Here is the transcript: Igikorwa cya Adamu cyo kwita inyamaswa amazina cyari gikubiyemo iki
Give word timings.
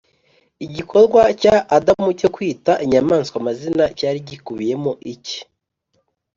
Igikorwa 0.65 1.21
cya 1.41 1.55
Adamu 1.77 2.09
cyo 2.19 2.29
kwita 2.35 2.71
inyamaswa 2.85 3.35
amazina 3.41 3.83
cyari 3.97 4.19
gikubiyemo 4.27 4.91
iki 5.13 5.37